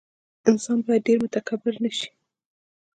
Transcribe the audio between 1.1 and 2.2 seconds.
متکبر نه شي.